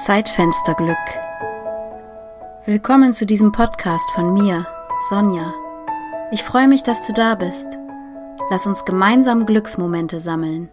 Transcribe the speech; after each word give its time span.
Zeitfensterglück. 0.00 0.96
Willkommen 2.64 3.12
zu 3.12 3.26
diesem 3.26 3.52
Podcast 3.52 4.10
von 4.12 4.32
mir, 4.32 4.66
Sonja. 5.10 5.52
Ich 6.32 6.42
freue 6.42 6.68
mich, 6.68 6.82
dass 6.82 7.06
du 7.06 7.12
da 7.12 7.34
bist. 7.34 7.66
Lass 8.48 8.66
uns 8.66 8.86
gemeinsam 8.86 9.44
Glücksmomente 9.44 10.18
sammeln. 10.18 10.70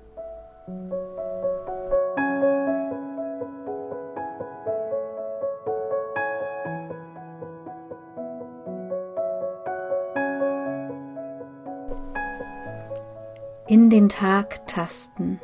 In 13.68 13.90
den 13.90 14.08
Tag 14.08 14.66
tasten. 14.68 15.42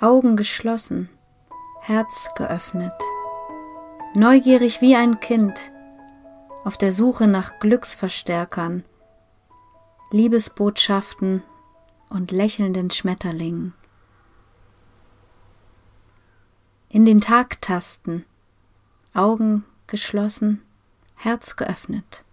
Augen 0.00 0.34
geschlossen 0.34 1.08
Herz 1.90 2.30
geöffnet, 2.36 2.94
neugierig 4.14 4.80
wie 4.80 4.94
ein 4.94 5.18
Kind, 5.18 5.72
auf 6.62 6.78
der 6.78 6.92
Suche 6.92 7.26
nach 7.26 7.58
Glücksverstärkern, 7.58 8.84
Liebesbotschaften 10.12 11.42
und 12.08 12.30
lächelnden 12.30 12.92
Schmetterlingen. 12.92 13.74
In 16.90 17.04
den 17.04 17.20
Tag 17.20 17.60
tasten, 17.60 18.24
Augen 19.12 19.64
geschlossen, 19.88 20.62
Herz 21.16 21.56
geöffnet, 21.56 22.24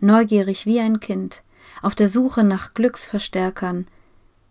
neugierig 0.00 0.66
wie 0.66 0.80
ein 0.80 1.00
Kind, 1.00 1.42
auf 1.80 1.94
der 1.94 2.10
Suche 2.10 2.44
nach 2.44 2.74
Glücksverstärkern, 2.74 3.86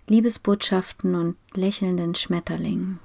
Liebesbotschaften 0.07 1.13
und 1.13 1.37
lächelnden 1.53 2.15
Schmetterlingen. 2.15 2.99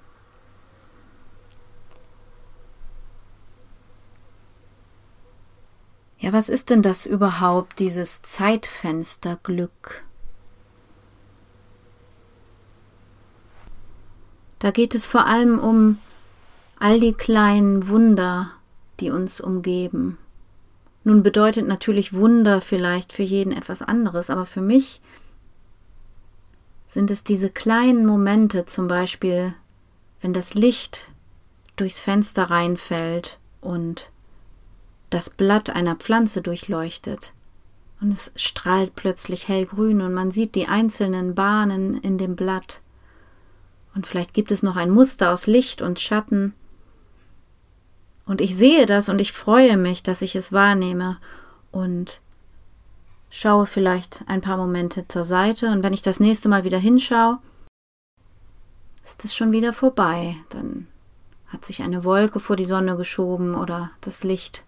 Ja, 6.26 6.32
was 6.32 6.48
ist 6.48 6.70
denn 6.70 6.82
das 6.82 7.06
überhaupt, 7.06 7.78
dieses 7.78 8.20
Zeitfenster 8.20 9.38
Glück? 9.44 10.02
Da 14.58 14.72
geht 14.72 14.96
es 14.96 15.06
vor 15.06 15.26
allem 15.26 15.60
um 15.60 15.98
all 16.80 16.98
die 16.98 17.12
kleinen 17.12 17.86
Wunder, 17.86 18.50
die 18.98 19.12
uns 19.12 19.40
umgeben. 19.40 20.18
Nun 21.04 21.22
bedeutet 21.22 21.68
natürlich 21.68 22.12
Wunder 22.12 22.60
vielleicht 22.60 23.12
für 23.12 23.22
jeden 23.22 23.52
etwas 23.52 23.80
anderes, 23.80 24.28
aber 24.28 24.46
für 24.46 24.62
mich 24.62 25.00
sind 26.88 27.12
es 27.12 27.22
diese 27.22 27.50
kleinen 27.50 28.04
Momente, 28.04 28.66
zum 28.66 28.88
Beispiel, 28.88 29.54
wenn 30.20 30.32
das 30.32 30.54
Licht 30.54 31.08
durchs 31.76 32.00
Fenster 32.00 32.50
reinfällt 32.50 33.38
und 33.60 34.10
das 35.10 35.30
Blatt 35.30 35.70
einer 35.70 35.96
Pflanze 35.96 36.42
durchleuchtet. 36.42 37.32
Und 38.00 38.10
es 38.10 38.32
strahlt 38.36 38.94
plötzlich 38.94 39.48
hellgrün 39.48 40.02
und 40.02 40.12
man 40.12 40.30
sieht 40.30 40.54
die 40.54 40.68
einzelnen 40.68 41.34
Bahnen 41.34 41.98
in 42.00 42.18
dem 42.18 42.36
Blatt. 42.36 42.82
Und 43.94 44.06
vielleicht 44.06 44.34
gibt 44.34 44.50
es 44.50 44.62
noch 44.62 44.76
ein 44.76 44.90
Muster 44.90 45.32
aus 45.32 45.46
Licht 45.46 45.80
und 45.80 45.98
Schatten. 45.98 46.52
Und 48.26 48.40
ich 48.40 48.56
sehe 48.56 48.84
das 48.84 49.08
und 49.08 49.20
ich 49.20 49.32
freue 49.32 49.76
mich, 49.76 50.02
dass 50.02 50.20
ich 50.20 50.36
es 50.36 50.52
wahrnehme 50.52 51.16
und 51.70 52.20
schaue 53.30 53.66
vielleicht 53.66 54.24
ein 54.26 54.40
paar 54.40 54.56
Momente 54.56 55.06
zur 55.08 55.24
Seite 55.24 55.70
und 55.70 55.82
wenn 55.82 55.92
ich 55.92 56.02
das 56.02 56.20
nächste 56.20 56.48
Mal 56.48 56.64
wieder 56.64 56.78
hinschaue, 56.78 57.38
ist 59.04 59.24
es 59.24 59.34
schon 59.34 59.52
wieder 59.52 59.72
vorbei. 59.72 60.36
Dann 60.50 60.88
hat 61.48 61.64
sich 61.64 61.82
eine 61.82 62.04
Wolke 62.04 62.40
vor 62.40 62.56
die 62.56 62.66
Sonne 62.66 62.96
geschoben 62.96 63.54
oder 63.54 63.90
das 64.00 64.24
Licht 64.24 64.64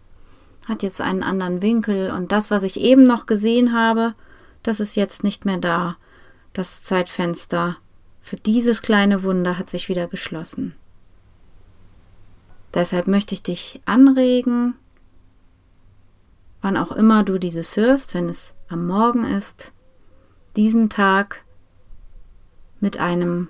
hat 0.69 0.83
jetzt 0.83 1.01
einen 1.01 1.23
anderen 1.23 1.63
Winkel 1.63 2.11
und 2.11 2.31
das, 2.31 2.51
was 2.51 2.63
ich 2.63 2.81
eben 2.81 3.03
noch 3.03 3.27
gesehen 3.27 3.73
habe, 3.73 4.15
das 4.63 4.81
ist 4.81 4.97
jetzt 4.97 5.25
nicht 5.25 5.45
mehr 5.45 5.57
da. 5.57 5.97
Das 6.53 6.83
Zeitfenster 6.83 7.77
für 8.21 8.37
dieses 8.37 8.83
kleine 8.83 9.23
Wunder 9.23 9.59
hat 9.59 9.71
sich 9.71 9.89
wieder 9.89 10.07
geschlossen. 10.07 10.75
Deshalb 12.75 13.07
möchte 13.07 13.35
ich 13.35 13.43
dich 13.43 13.81
anregen, 13.87 14.75
wann 16.61 16.77
auch 16.77 16.93
immer 16.93 17.25
du 17.25 17.39
dieses 17.39 17.77
hörst, 17.77 18.13
wenn 18.13 18.29
es 18.29 18.55
am 18.69 18.87
Morgen 18.87 19.25
ist, 19.25 19.73
diesen 20.57 20.91
Tag 20.91 21.45
mit 22.81 22.99
einem, 22.99 23.49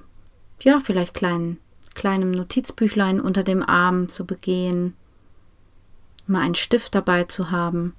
ja, 0.61 0.79
vielleicht 0.79 1.15
kleinen, 1.15 1.59
kleinem 1.95 2.31
Notizbüchlein 2.31 3.21
unter 3.21 3.43
dem 3.43 3.63
Arm 3.63 4.09
zu 4.09 4.25
begehen 4.25 4.95
immer 6.29 6.41
einen 6.41 6.55
Stift 6.55 6.95
dabei 6.95 7.25
zu 7.25 7.51
haben 7.51 7.95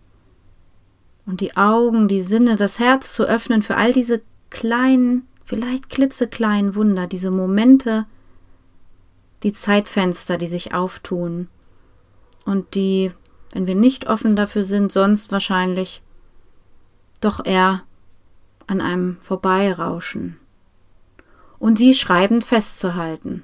und 1.26 1.42
die 1.42 1.58
Augen, 1.58 2.08
die 2.08 2.22
Sinne, 2.22 2.56
das 2.56 2.80
Herz 2.80 3.14
zu 3.14 3.24
öffnen 3.24 3.62
für 3.62 3.76
all 3.76 3.94
diese 3.94 4.22
kleinen, 4.50 5.28
vielleicht 5.44 5.90
klitzekleinen 5.90 6.76
Wunder, 6.76 7.08
diese 7.08 7.32
Momente, 7.32 8.06
die 9.44 9.54
Zeitfenster, 9.54 10.38
die 10.38 10.48
sich 10.48 10.74
auftun 10.74 11.48
und 12.46 12.74
die, 12.76 13.12
wenn 13.54 13.68
wir 13.68 13.76
nicht 13.76 14.08
offen 14.08 14.36
dafür 14.36 14.64
sind, 14.64 14.92
sonst 14.92 15.32
wahrscheinlich 15.32 16.02
doch 17.22 17.46
eher 17.46 17.84
an 18.68 18.82
einem 18.82 19.18
vorbeirauschen 19.22 20.38
und 21.60 21.78
sie 21.78 21.94
schreibend 21.94 22.44
festzuhalten. 22.44 23.44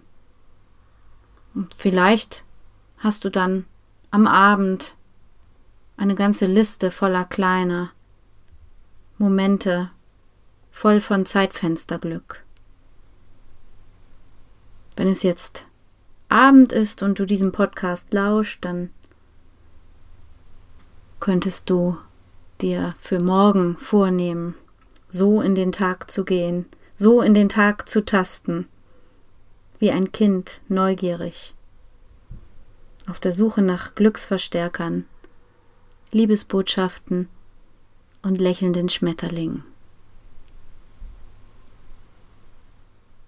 Und 1.53 1.73
vielleicht 1.75 2.45
hast 2.97 3.25
du 3.25 3.29
dann 3.29 3.65
am 4.15 4.27
Abend 4.27 4.95
eine 5.97 6.15
ganze 6.15 6.45
Liste 6.45 6.89
voller 6.89 7.25
kleiner 7.25 7.91
Momente, 9.17 9.91
voll 10.71 11.01
von 11.01 11.25
Zeitfensterglück. 11.25 12.41
Wenn 14.95 15.09
es 15.09 15.21
jetzt 15.21 15.67
Abend 16.29 16.71
ist 16.71 17.03
und 17.03 17.19
du 17.19 17.25
diesem 17.25 17.51
Podcast 17.51 18.13
lauscht, 18.13 18.63
dann 18.63 18.89
könntest 21.19 21.69
du 21.69 21.97
dir 22.61 22.95
für 23.01 23.19
morgen 23.19 23.75
vornehmen, 23.75 24.55
so 25.09 25.41
in 25.41 25.55
den 25.55 25.73
Tag 25.73 26.09
zu 26.09 26.23
gehen, 26.23 26.67
so 26.95 27.21
in 27.21 27.33
den 27.33 27.49
Tag 27.49 27.89
zu 27.89 28.05
tasten, 28.05 28.69
wie 29.77 29.91
ein 29.91 30.13
Kind 30.13 30.61
neugierig 30.69 31.53
auf 33.07 33.19
der 33.19 33.33
Suche 33.33 33.61
nach 33.61 33.93
Glücksverstärkern, 33.95 35.05
Liebesbotschaften 36.11 37.27
und 38.21 38.39
lächelnden 38.39 38.87
Schmetterlingen. 38.89 39.63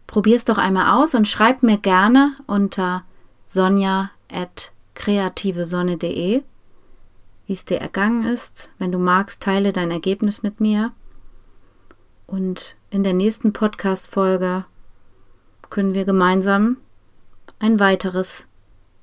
Probier's 0.08 0.44
doch 0.46 0.58
einmal 0.58 1.00
aus 1.00 1.14
und 1.16 1.28
schreib 1.28 1.64
mir 1.64 1.78
gerne 1.78 2.36
unter 2.48 3.04
sonja.kreativesonne.de, 3.46 6.44
wie 7.46 7.54
es 7.54 7.66
dir 7.66 7.80
ergangen 7.80 8.26
ist. 8.26 8.72
Wenn 8.80 8.92
du 8.92 9.00
magst, 9.00 9.44
teile 9.44 9.74
dein 9.74 9.92
Ergebnis 9.92 10.44
mit 10.44 10.60
mir. 10.60 10.92
Und 12.26 12.76
in 12.90 13.04
der 13.04 13.14
nächsten 13.14 13.54
Podcast-Folge 13.54 14.66
können 15.70 15.94
wir 15.94 16.06
gemeinsam 16.06 16.78
ein 17.60 17.80
weiteres 17.80 18.48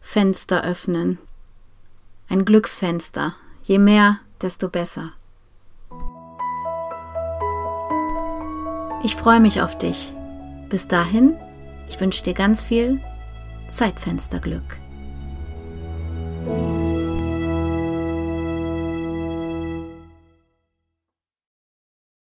Fenster 0.06 0.62
öffnen. 0.62 1.18
Ein 2.28 2.44
Glücksfenster. 2.44 3.34
Je 3.64 3.78
mehr, 3.78 4.20
desto 4.40 4.68
besser. 4.68 5.12
Ich 9.02 9.16
freue 9.16 9.40
mich 9.40 9.60
auf 9.60 9.76
dich. 9.76 10.14
Bis 10.68 10.86
dahin, 10.86 11.34
ich 11.88 12.00
wünsche 12.00 12.22
dir 12.22 12.34
ganz 12.34 12.62
viel 12.62 13.00
Zeitfensterglück. 13.68 14.78